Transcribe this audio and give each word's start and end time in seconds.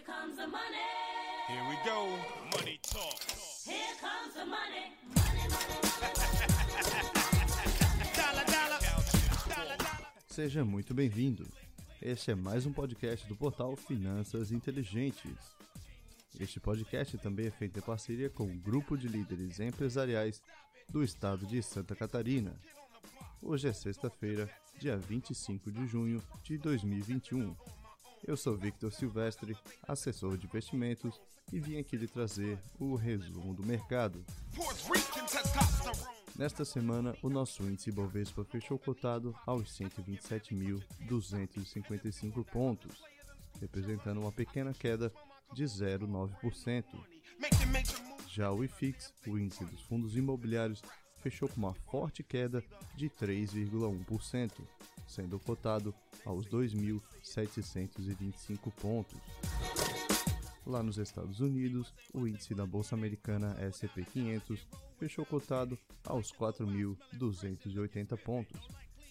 Here 0.00 0.14
comes 0.14 0.36
the 0.38 0.46
money. 0.46 0.88
Here 1.46 1.68
we 1.68 1.76
go. 1.84 2.08
Money 2.56 2.80
talk. 2.82 3.20
Here 3.66 3.94
comes 4.00 4.34
the 4.34 4.46
money. 4.46 4.96
Seja 10.26 10.64
muito 10.64 10.94
bem-vindo. 10.94 11.46
Este 12.00 12.30
é 12.30 12.34
mais 12.34 12.64
um 12.64 12.72
podcast 12.72 13.28
do 13.28 13.36
portal 13.36 13.76
Finanças 13.76 14.50
Inteligentes. 14.50 15.36
Este 16.38 16.58
podcast 16.58 17.18
também 17.18 17.48
é 17.48 17.50
feito 17.50 17.78
em 17.78 17.82
parceria 17.82 18.30
com 18.30 18.44
o 18.44 18.58
grupo 18.58 18.96
de 18.96 19.06
líderes 19.06 19.60
empresariais 19.60 20.42
do 20.88 21.04
estado 21.04 21.44
de 21.44 21.62
Santa 21.62 21.94
Catarina. 21.94 22.58
Hoje 23.42 23.68
é 23.68 23.72
sexta-feira, 23.74 24.48
dia 24.78 24.96
25 24.96 25.70
de 25.70 25.86
junho 25.86 26.22
de 26.42 26.56
2021. 26.56 27.54
Eu 28.26 28.36
sou 28.36 28.56
Victor 28.56 28.92
Silvestre, 28.92 29.56
assessor 29.88 30.36
de 30.36 30.46
investimentos, 30.46 31.18
e 31.52 31.58
vim 31.58 31.78
aqui 31.78 31.96
lhe 31.96 32.06
trazer 32.06 32.60
o 32.78 32.94
resumo 32.94 33.54
do 33.54 33.64
mercado. 33.64 34.24
Nesta 36.36 36.64
semana, 36.64 37.16
o 37.22 37.28
nosso 37.28 37.64
índice 37.64 37.90
Bovespa 37.90 38.44
fechou 38.44 38.78
cotado 38.78 39.34
aos 39.46 39.76
127.255 39.78 42.44
pontos, 42.44 43.02
representando 43.60 44.20
uma 44.20 44.32
pequena 44.32 44.72
queda 44.72 45.12
de 45.52 45.64
0,9%. 45.64 46.84
Making 47.38 47.66
major 47.66 48.00
moves. 48.02 48.32
Já 48.32 48.52
o 48.52 48.62
IFIX, 48.62 49.12
o 49.26 49.36
índice 49.38 49.64
dos 49.64 49.82
fundos 49.82 50.16
imobiliários, 50.16 50.80
fechou 51.20 51.48
com 51.48 51.56
uma 51.56 51.74
forte 51.74 52.22
queda 52.22 52.62
de 52.96 53.08
3,1%, 53.08 54.52
sendo 55.06 55.38
cotado 55.38 55.94
aos 56.24 56.46
2.725 56.46 58.72
pontos. 58.80 59.18
Lá 60.66 60.82
nos 60.82 60.98
Estados 60.98 61.40
Unidos, 61.40 61.94
o 62.12 62.26
índice 62.26 62.54
da 62.54 62.66
Bolsa 62.66 62.94
Americana 62.94 63.56
S&P 63.60 64.04
500 64.04 64.68
fechou 64.98 65.24
cotado 65.24 65.78
aos 66.04 66.30
4.280 66.32 68.18
pontos, 68.18 68.60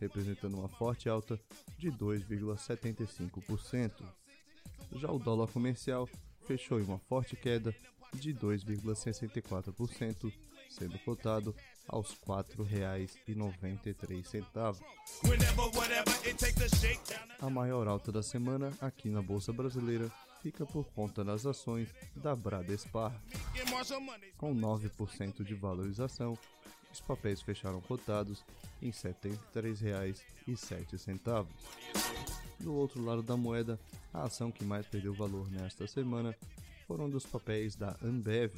representando 0.00 0.58
uma 0.58 0.68
forte 0.68 1.08
alta 1.08 1.40
de 1.78 1.90
2,75%. 1.90 4.04
Já 4.96 5.10
o 5.10 5.18
dólar 5.18 5.48
comercial 5.48 6.06
fechou 6.46 6.78
em 6.80 6.84
uma 6.84 6.98
forte 6.98 7.36
queda 7.36 7.74
de 8.14 8.34
2,64%, 8.34 10.32
sendo 10.72 10.98
cotado 11.00 11.54
aos 11.88 12.10
R$ 12.10 12.16
4,93. 12.26 14.80
Whenever, 15.24 15.64
whatever 15.76 16.14
it 16.26 16.38
takes 16.38 16.54
to 16.54 16.68
shake 16.76 17.00
down. 17.08 17.28
A 17.40 17.50
maior 17.50 17.88
alta 17.88 18.12
da 18.12 18.22
semana 18.22 18.70
aqui 18.80 19.08
na 19.08 19.22
Bolsa 19.22 19.52
Brasileira 19.52 20.10
fica 20.42 20.66
por 20.66 20.84
conta 20.92 21.24
das 21.24 21.46
ações 21.46 21.88
da 22.16 22.34
Bradespar. 22.34 23.14
Com 24.36 24.52
9% 24.54 25.44
de 25.44 25.54
valorização, 25.54 26.36
os 26.92 27.00
papéis 27.00 27.40
fecharam 27.40 27.80
cotados 27.80 28.44
em 28.80 28.90
R$ 28.90 28.92
73,07. 28.92 31.46
Do 32.60 32.74
outro 32.74 33.04
lado 33.04 33.22
da 33.22 33.36
moeda, 33.36 33.78
a 34.12 34.24
ação 34.24 34.52
que 34.52 34.64
mais 34.64 34.86
perdeu 34.86 35.12
valor 35.12 35.50
nesta 35.50 35.86
semana 35.86 36.36
foram 36.86 37.08
dos 37.08 37.24
papéis 37.24 37.74
da 37.74 37.96
Ambev, 38.04 38.52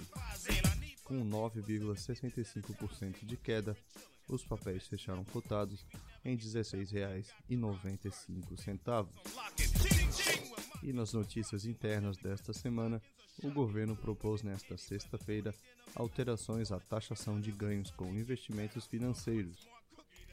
com 1.04 1.24
9,65% 1.28 3.24
de 3.24 3.36
queda, 3.36 3.76
os 4.28 4.42
papéis 4.44 4.86
fecharam 4.86 5.24
cotados 5.24 5.84
em 6.24 6.34
R$ 6.34 6.42
16,95. 6.42 9.08
locking. 9.34 9.64
Ching, 9.64 10.12
ching. 10.12 10.50
with 10.50 10.64
my- 10.82 10.88
E 10.88 10.92
nas 10.92 11.12
notícias 11.12 11.64
internas 11.66 12.16
desta 12.16 12.52
semana, 12.52 13.00
o 13.42 13.50
governo 13.50 13.96
propôs 13.96 14.42
nesta 14.42 14.76
sexta-feira 14.76 15.54
alterações 15.94 16.70
à 16.72 16.78
taxação 16.80 17.40
de 17.40 17.50
ganhos 17.52 17.90
com 17.90 18.06
investimentos 18.14 18.86
financeiros, 18.86 19.68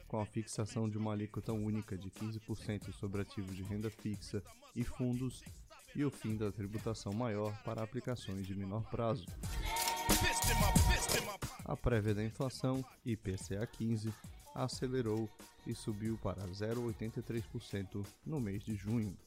com 0.08 0.20
a 0.20 0.26
fixação 0.26 0.90
de 0.90 0.98
uma 0.98 1.12
alíquota 1.14 1.54
única 1.54 1.98
de 1.98 2.10
15% 2.10 2.92
sobre 2.94 3.22
ativos 3.22 3.56
de 3.56 3.64
renda 3.64 3.90
fixa 3.90 4.42
e 4.76 4.84
fundos 4.84 5.42
e 5.96 6.04
o 6.06 6.12
fim 6.12 6.36
da 6.38 6.52
tributação 6.52 7.12
maior 7.14 7.58
para 7.64 7.84
aplicações 7.84 8.46
de 8.48 8.56
menor 8.56 8.84
prazo. 8.90 9.26
A 11.66 11.78
prévia 11.78 12.14
da 12.14 12.24
inflação, 12.24 12.84
IPCA 13.06 13.66
15, 13.66 14.14
acelerou 14.54 15.30
e 15.66 15.74
subiu 15.74 16.18
para 16.22 16.46
0,83% 16.48 18.06
no 18.26 18.40
mês 18.40 18.64
de 18.64 18.76
junho. 18.76 19.18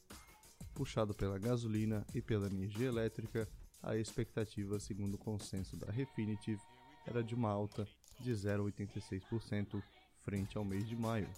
Puxado 0.73 1.13
pela 1.13 1.39
gasolina 1.39 2.05
e 2.13 2.21
pela 2.21 2.47
energia 2.47 2.87
elétrica, 2.87 3.47
a 3.81 3.95
expectativa, 3.95 4.79
segundo 4.79 5.15
o 5.15 5.17
consenso 5.17 5.75
da 5.77 5.91
Refinitiv, 5.91 6.59
era 7.07 7.23
de 7.23 7.33
uma 7.33 7.49
alta 7.49 7.87
de 8.19 8.31
0,86% 8.31 9.81
frente 10.23 10.57
ao 10.57 10.65
mês 10.65 10.87
de 10.87 10.95
maio. 10.95 11.29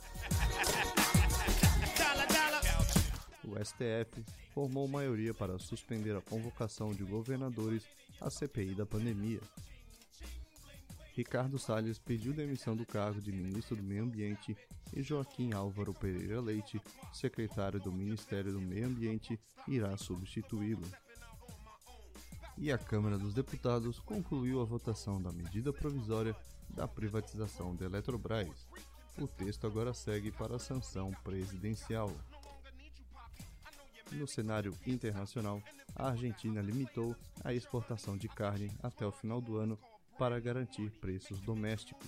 STF 3.68 4.24
formou 4.54 4.88
maioria 4.88 5.34
para 5.34 5.60
suspender 5.60 6.16
a 6.16 6.22
convocação 6.22 6.92
de 6.92 7.04
governadores 7.04 7.84
à 8.22 8.30
CPI 8.30 8.74
da 8.76 8.86
pandemia. 8.86 9.42
Ricardo 11.14 11.58
Salles 11.58 11.98
pediu 11.98 12.32
demissão 12.32 12.76
do 12.76 12.86
cargo 12.86 13.20
de 13.20 13.32
ministro 13.32 13.76
do 13.76 13.84
Meio 13.84 14.04
Ambiente 14.04 14.56
e 14.94 15.02
Joaquim 15.02 15.52
Álvaro 15.52 15.94
Pereira 15.94 16.40
Leite, 16.40 16.82
secretário 17.12 17.80
do 17.80 17.92
Ministério 17.92 18.52
do 18.52 18.62
Meio 18.62 18.88
Ambiente, 18.88 19.40
irá 19.68 19.98
substituí-lo. 19.98 20.86
E 22.58 22.72
a 22.72 22.78
Câmara 22.78 23.18
dos 23.18 23.34
Deputados 23.34 24.00
concluiu 24.00 24.62
a 24.62 24.66
votação 24.66 25.22
da 25.22 25.32
medida 25.32 25.74
provisória 25.74 26.36
da 26.70 26.88
privatização 26.88 27.76
da 27.76 27.86
Eletrobras. 27.86 28.68
O 29.20 29.28
texto 29.28 29.66
agora 29.66 29.94
segue 29.94 30.32
para 30.32 30.56
a 30.56 30.60
sanção 30.60 31.12
presidencial. 31.24 32.12
No 34.12 34.28
cenário 34.28 34.74
internacional, 34.86 35.62
a 35.96 36.10
Argentina 36.10 36.62
limitou 36.62 37.16
a 37.44 37.54
exportação 37.54 38.18
de 38.18 38.28
carne 38.28 38.72
até 38.82 39.06
o 39.06 39.12
final 39.12 39.42
do 39.42 39.58
ano 39.58 39.78
para 40.18 40.40
garantir 40.40 40.90
preços 41.00 41.40
domésticos. 41.42 42.08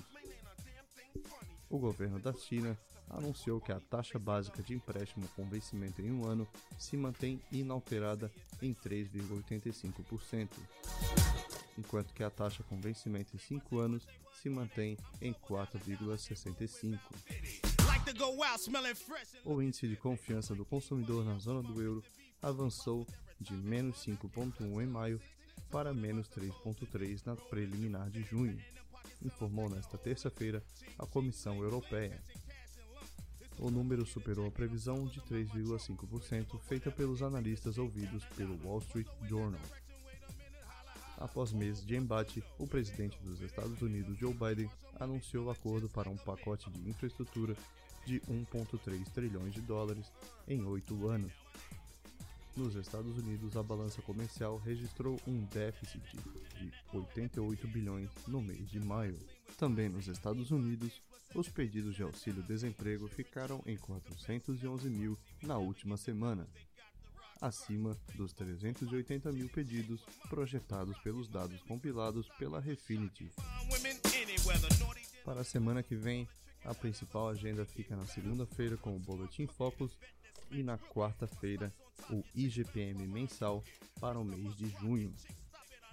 O 1.70 1.78
governo 1.78 2.20
da 2.20 2.34
China 2.34 2.78
anunciou 3.10 3.60
que 3.60 3.72
a 3.72 3.80
taxa 3.80 4.20
básica 4.20 4.62
de 4.62 4.74
empréstimo 4.74 5.28
com 5.36 5.48
vencimento 5.48 6.02
em 6.02 6.12
um 6.12 6.26
ano 6.26 6.48
se 6.78 6.96
mantém 6.96 7.42
inalterada 7.52 8.32
em 8.62 8.74
3,85%, 8.74 10.50
enquanto 11.78 12.14
que 12.14 12.24
a 12.24 12.30
taxa 12.30 12.64
com 12.64 12.80
vencimento 12.80 13.36
em 13.36 13.40
5 13.40 13.80
anos 13.80 14.08
se 14.42 14.50
mantém 14.50 14.98
em 15.22 15.34
4,65%. 15.34 17.79
O 19.46 19.62
índice 19.62 19.88
de 19.88 19.96
confiança 19.96 20.56
do 20.56 20.66
consumidor 20.66 21.24
na 21.24 21.38
zona 21.38 21.62
do 21.62 21.82
euro 21.82 22.04
avançou 22.42 23.06
de 23.40 23.54
menos 23.54 23.98
5,1 24.06 24.84
em 24.84 24.88
maio 24.88 25.22
para 25.70 25.94
menos 25.94 26.28
3,3 26.30 27.26
na 27.26 27.36
preliminar 27.36 28.10
de 28.10 28.24
junho, 28.24 28.60
informou 29.22 29.70
nesta 29.70 29.98
terça-feira 29.98 30.64
a 30.98 31.06
Comissão 31.06 31.62
Europeia. 31.62 32.22
O 33.60 33.70
número 33.70 34.06
superou 34.06 34.48
a 34.48 34.52
previsão 34.52 35.06
de 35.06 35.22
3,5% 35.22 36.60
feita 36.62 36.90
pelos 36.90 37.22
analistas 37.22 37.78
ouvidos 37.78 38.24
pelo 38.36 38.58
Wall 38.66 38.80
Street 38.80 39.08
Journal. 39.28 39.62
Após 41.18 41.52
meses 41.52 41.86
de 41.86 41.98
embate, 41.98 42.42
o 42.58 42.66
presidente 42.66 43.20
dos 43.20 43.42
Estados 43.42 43.82
Unidos, 43.82 44.18
Joe 44.18 44.34
Biden, 44.34 44.72
anunciou 44.98 45.48
o 45.48 45.52
acordo 45.52 45.90
para 45.90 46.10
um 46.10 46.16
pacote 46.16 46.70
de 46.70 46.90
infraestrutura 46.90 47.56
de 48.06 48.20
1,3 48.22 49.06
trilhões 49.14 49.54
de 49.54 49.62
dólares 49.62 50.12
em 50.48 50.64
oito 50.64 51.08
anos. 51.08 51.32
Nos 52.56 52.76
Estados 52.76 53.18
Unidos, 53.18 53.56
a 53.56 53.64
balança 53.64 54.02
comercial 54.02 54.58
registrou 54.58 55.20
um 55.26 55.46
déficit 55.46 56.02
de 56.58 56.72
88 56.94 57.68
bilhões 57.68 58.10
no 58.28 58.42
mês 58.42 58.70
de 58.70 58.80
maio. 58.80 59.18
Também 59.58 59.88
nos 59.88 60.08
Estados 60.08 60.52
Unidos, 60.52 61.02
os 61.34 61.48
pedidos 61.48 61.96
de 61.96 62.04
auxílio-desemprego 62.04 63.08
ficaram 63.08 63.62
em 63.66 63.78
411 63.78 64.90
mil 64.90 65.18
na 65.42 65.58
última 65.58 65.96
semana, 65.96 66.48
acima 67.40 67.96
dos 68.16 68.34
380 68.34 69.32
mil 69.32 69.48
pedidos 69.50 70.02
projetados 70.28 70.98
pelos 71.00 71.30
dados 71.30 71.62
compilados 71.64 72.28
pela 72.38 72.60
naughty. 72.60 73.32
Para 75.24 75.42
a 75.42 75.46
semana 75.46 75.84
que 75.84 75.96
vem, 75.96 76.28
a 76.66 76.74
principal 76.74 77.30
agenda 77.30 77.66
fica 77.66 77.96
na 77.96 78.06
segunda-feira 78.06 78.78
com 78.78 78.96
o 78.96 79.00
Boletim 79.00 79.48
Focus 79.48 79.98
e 80.52 80.64
na 80.64 80.78
quarta-feira 80.78 81.74
o 82.10 82.24
IGPM 82.36 83.08
mensal 83.08 83.64
para 84.00 84.20
o 84.20 84.26
mês 84.26 84.56
de 84.56 84.70
junho. 84.70 85.14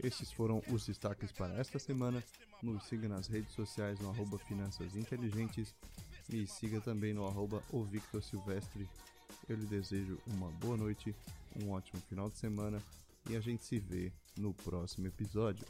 Estes 0.03 0.31
foram 0.31 0.63
os 0.71 0.87
destaques 0.87 1.33
para 1.33 1.55
esta 1.55 1.79
semana. 1.79 2.23
Nos 2.63 2.85
siga 2.85 3.09
nas 3.09 3.27
redes 3.27 3.53
sociais 3.55 3.99
no 4.01 4.11
arroba 4.11 4.39
Finanças 4.39 4.95
Inteligentes 4.97 5.75
e 6.29 6.47
siga 6.47 6.81
também 6.81 7.15
no 7.15 7.27
arroba 7.27 7.63
o 7.71 7.85
Victor 7.85 8.23
Silvestre. 8.23 8.89
Eu 9.49 9.57
lhe 9.57 9.67
desejo 9.67 10.19
uma 10.27 10.51
boa 10.51 10.77
noite, 10.77 11.15
um 11.63 11.71
ótimo 11.71 12.01
final 12.09 12.29
de 12.31 12.39
semana 12.39 12.83
e 13.29 13.37
a 13.37 13.41
gente 13.41 13.65
se 13.65 13.79
vê 13.79 14.13
no 14.37 14.53
próximo 14.53 15.07
episódio. 15.07 15.67